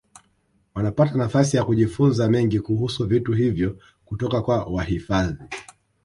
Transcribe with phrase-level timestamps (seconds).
[0.75, 5.43] Wanapata nafasi ya kujifunza mengi kuhusu vitu hivyo kutoka kwa wahifadhi